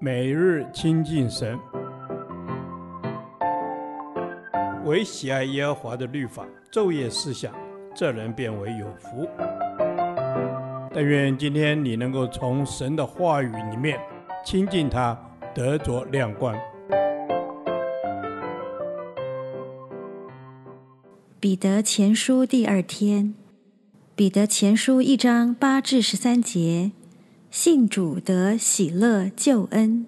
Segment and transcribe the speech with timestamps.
[0.00, 1.58] 每日亲近神，
[4.84, 7.54] 唯喜爱耶和华的律法，昼夜思想，
[7.94, 9.28] 这人便为有福。
[10.92, 13.98] 但愿今天你能够从神的话语里面
[14.44, 15.18] 亲近他，
[15.54, 16.56] 得着亮光。
[21.40, 23.34] 彼得前书第二天，
[24.14, 26.92] 彼得前书一章八至十三节，
[27.56, 30.06] 信主得喜乐救恩。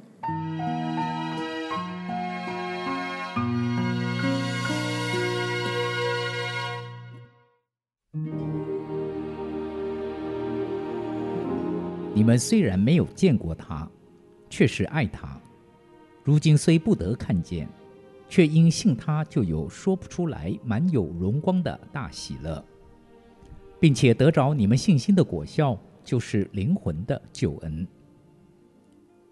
[12.13, 13.89] 你们虽然没有见过他，
[14.51, 15.41] 却是爱他；
[16.25, 17.69] 如今虽不得看见，
[18.29, 22.63] 却因信他，就有说不出来、满有荣光的大喜乐，
[23.79, 27.87] 并且得着你们信心的果效，就是灵魂的救恩。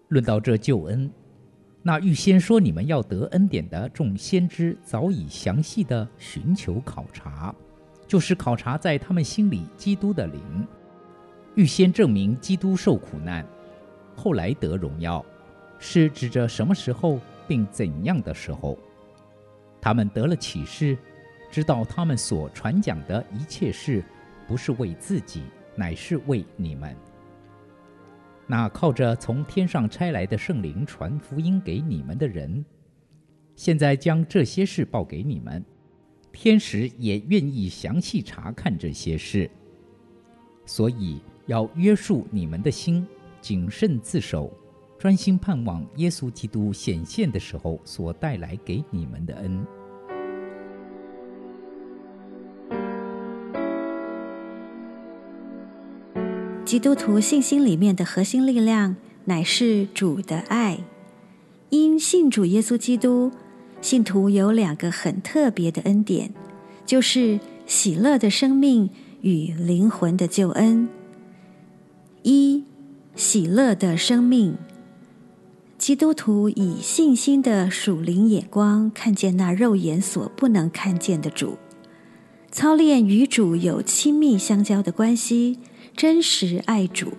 [0.09, 1.09] 论到这救恩，
[1.81, 7.55] 那预先说你们要得恩典的众先知，早已详细地寻求考察，
[8.05, 10.67] 就是考察在他们心里基督的灵。
[11.55, 13.45] 预先证明基督受苦难，
[14.15, 15.25] 后来得荣耀，
[15.79, 18.77] 是指着什么时候并怎样的时候。
[19.79, 20.97] 他们得了启示，
[21.49, 24.03] 知道他们所传讲的一切事，
[24.47, 25.43] 不是为自己，
[25.75, 26.95] 乃是为你们。
[28.47, 32.63] 那靠着从天上差来的圣灵传福音给你们的人，
[33.55, 35.63] 现在将这些事报给你们，
[36.31, 39.49] 天使也愿意详细查看这些事，
[40.65, 41.21] 所以。
[41.47, 43.05] 要约束你们的心，
[43.39, 44.51] 谨慎自守，
[44.97, 49.63] 专心盼望耶稣基督显现的时候所带来给你们的恩。
[56.65, 60.79] 基督徒信心里面的核心力量，乃是主的爱。
[61.69, 63.31] 因信主耶稣基督，
[63.81, 66.33] 信徒有两个很特别的恩典，
[66.83, 68.89] 就是喜乐的生命
[69.21, 70.89] 与灵魂的救恩。
[72.23, 72.63] 一
[73.15, 74.55] 喜乐的生命，
[75.77, 81.59] 基督徒以信心的属灵眼光看见那肉眼所不能看见的主，
[82.51, 85.59] 操练与主有亲密相交的关系，
[85.95, 87.13] 真实爱主。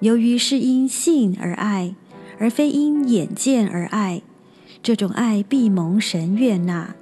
[0.00, 1.94] 由于是因信而爱，
[2.38, 4.22] 而非因眼见而爱，
[4.82, 6.94] 这种爱必蒙神悦纳。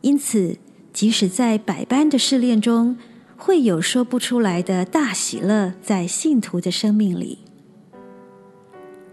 [0.00, 0.58] 因此，
[0.92, 2.96] 即使在百般的试炼中，
[3.36, 7.38] 会有说不出来的大喜乐在信徒的生命里。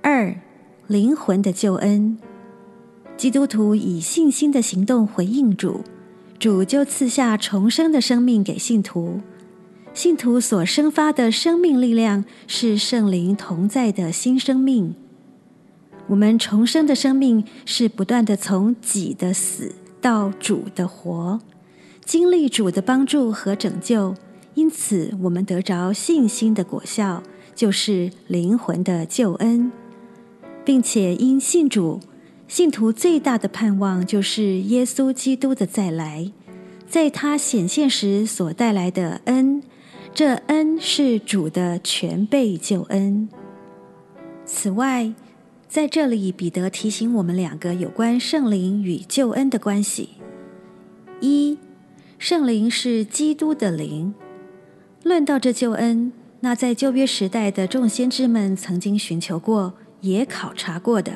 [0.01, 0.35] 二，
[0.88, 2.17] 灵魂的救恩，
[3.16, 5.81] 基督徒以信心的行动回应主，
[6.39, 9.22] 主就赐下重生的生命给信徒。
[9.97, 14.94] 信徒所生发的生命力量是圣灵同在的新生命。
[16.06, 21.40] 我们重生的生命是不断的从己的死到主的活。
[22.06, 24.13] 经历主的帮助和拯救，
[24.53, 27.24] 因此我们得着信心的果效，
[27.56, 29.72] 就是灵魂的救恩，
[30.63, 32.00] 并且因信主，
[32.47, 36.31] 信徒最大的盼望就是耶稣基督的再来，
[36.88, 39.63] 在他显现时所带来的恩，
[40.17, 43.29] 这恩是主的全备救恩。
[44.47, 45.13] 此外，
[45.69, 50.09] 在这里彼得提醒我们两个有关圣灵与救恩的关系：
[51.22, 51.59] 一。
[52.17, 54.16] 圣灵是基督的灵。
[55.03, 61.11] 论到这救恩，那在旧约时代的众先知们曾经寻求过，也考察过的。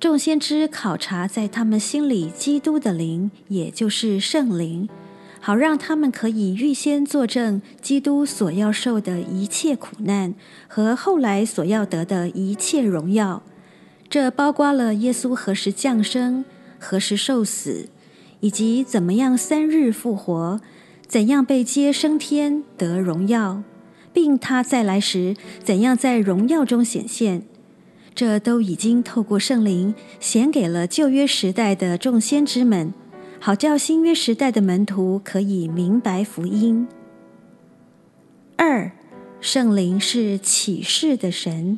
[0.00, 4.88] 众先知考察在他们心里基督的灵，也就是圣灵，
[5.42, 10.34] 好让他们可以预先作证基督所要受的一切苦难
[10.66, 13.42] 和后来所要得的一切荣耀。
[14.08, 16.46] 这包括了耶稣何时降生，
[16.78, 17.88] 何时受死。
[18.44, 20.60] 以及怎么样三日复活，
[21.06, 23.62] 怎样被接升天得荣耀，
[24.12, 27.44] 并他再来时怎样在荣耀中显现，
[28.16, 32.92] 这都已经透过圣灵显给了旧约时代的众先知们，
[33.44, 36.86] 好叫新约时代的门徒可以明白福音。
[38.54, 38.92] 二，
[39.40, 41.76] 圣灵是启示的神，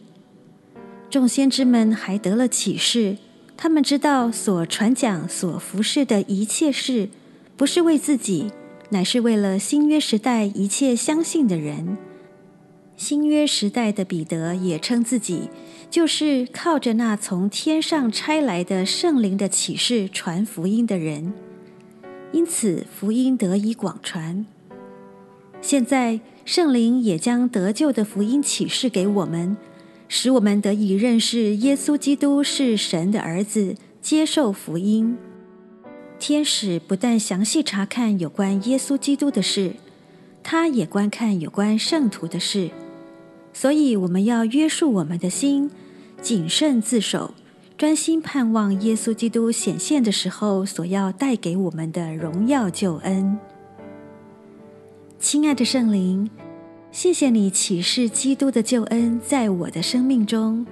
[1.08, 3.16] 众先知们还得了启示。
[3.56, 7.08] 他们知道所传讲、所服侍的一切事，
[7.56, 8.52] 不是为自己，
[8.90, 11.96] 乃是为了新约时代一切相信的人。
[12.94, 15.48] 新约时代的彼得也称自己
[15.90, 21.32] 就是靠着那从天上差来的圣灵的启示传福音的人，
[22.34, 24.44] 因此福音得以广传。
[25.62, 29.56] 现在圣灵也将得救的福音启示给我们。
[30.08, 35.16] 使我们得以认识耶稣基督是神的儿子，接受福音。
[36.18, 39.74] 天使不但详细查看有关耶稣基督的事，
[40.42, 42.70] 他也观看有关圣徒的事。
[43.52, 45.70] 所以，我们要约束我们的心，
[46.20, 47.32] 谨慎自守，
[47.76, 53.36] 专心盼望耶稣基督显现的时候所要带给我们的荣耀救恩。
[55.18, 56.30] 亲爱的圣灵，
[56.92, 60.64] 谢谢你启示基督的救恩在我的生命中，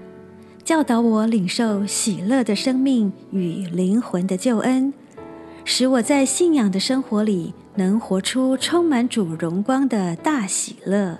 [0.62, 4.94] 教导我领受喜乐的生命与灵魂的救恩，
[5.64, 11.18] 使我在信仰的生活里能活出充满主荣光的大喜乐。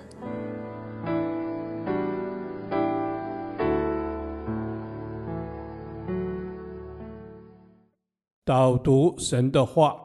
[8.45, 9.95] 导读神的话，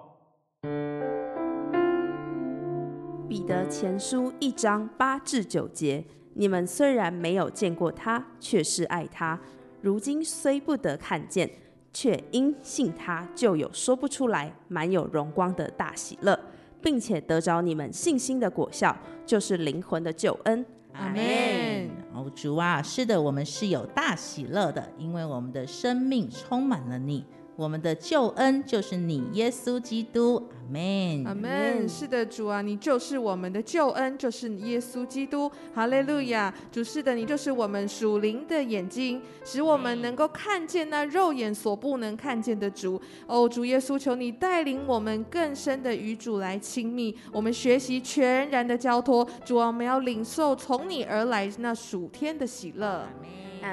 [3.29, 6.05] 彼得前书一章八至九节：
[6.35, 9.37] 你们虽然没有见过他，却是爱他；
[9.83, 11.51] 如今虽不得看见，
[11.93, 16.39] 却因信他，就有说不出来、满有荣光的大喜乐，
[16.81, 18.97] 并且得着你们信心的果效，
[19.27, 20.65] 就是灵魂的救恩。
[20.93, 21.91] 阿门。
[22.15, 27.27] 哦，主啊，是的，我们是有大喜乐的，因为我们的生命充满了你。
[27.59, 31.89] 我们的救恩就是你，耶稣基督，阿门，阿门。
[31.89, 36.55] 是的，主啊，你就是我们的救恩，就是你耶稣基督，哈利路亚。
[36.71, 43.03] 主是的，你就是我们属灵的眼睛，使我们能够看见那肉眼所不能看见的主。
[43.27, 49.29] 哦，主耶稣，求你带领我们更深的与主来亲密，我们学习全然的交托。
[49.45, 52.87] 主啊，我们要领受从你而来那属天的喜乐。
[52.87, 53.11] 阿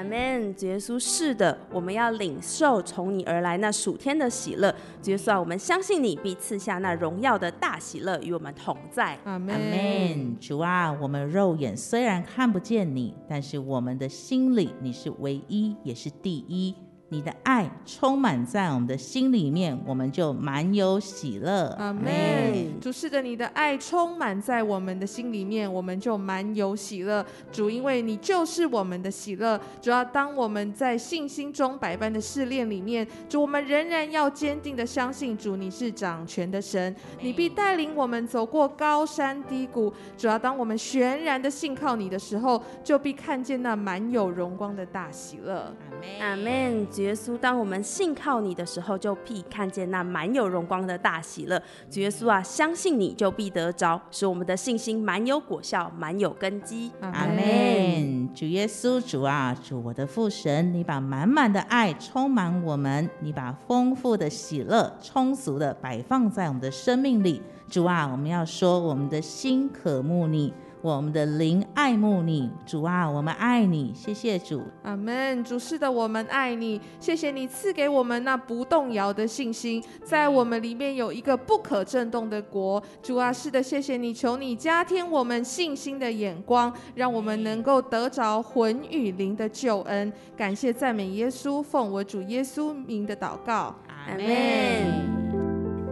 [0.04, 4.74] 门，主耶稣，是的，我们要领受从你而来那属天的喜乐。
[5.02, 9.18] 主耶稣啊，我们相信你必赐下那荣耀的大喜乐与我们同在。
[9.24, 10.36] 阿门。
[10.40, 16.74] 主啊，我们肉眼虽然看不见你，但是我们的心里你是唯一，也是第一。
[17.08, 21.68] 你的爱充满在我们的心里面，我们就满有喜乐。
[21.78, 22.80] 阿门。
[22.80, 27.24] 主，是的，你的爱充满在我们的心里面，我们就满有喜乐。
[27.52, 29.60] 主，因为你就是我们的喜乐。
[29.80, 39.94] 主要当我们在信心中百般的试炼里面，主，我们仍然要坚定的相信主，你是掌权的神，你必带领我们走过高山低谷。
[40.18, 45.72] 主要当我们全然的信靠你的时候，就必看见那满有荣光的大喜乐。
[46.20, 46.84] 阿门。
[46.96, 51.62] 主耶稣，当我们信靠你的时候，就必看见那满有荣光的大喜乐。
[51.90, 56.90] 主耶稣啊，相信你就必得着，使我们的信心满有果效，满有根基。
[57.02, 58.34] 阿门。
[58.34, 67.42] 主耶稣，主啊，主我的父神，你把满满的爱充满我们，你把丰富的喜乐充足的摆放在我们的生命里。
[67.68, 70.50] 主啊，我们要说，我们的心渴慕你。
[70.82, 75.42] 我们的灵爱慕你，主啊，我们爱你，谢谢主，阿门。
[75.42, 82.80] 主是的，我们爱你，谢谢你赐给我们那不动摇的信心，在我们里面有一个不可震动的国。
[83.02, 90.12] 主啊，是的，谢谢你，求你加添我们信心的眼光，让我们能够得着魂与灵的救恩。
[90.36, 94.26] 感谢赞美耶稣，奉我主耶稣名的祷告，阿门。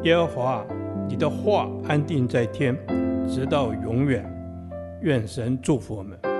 [0.05, 0.65] 耶和华，
[1.09, 2.77] 你的话安定在天，
[3.27, 4.34] 直到永远。
[5.05, 6.34] 愿神祝福我们。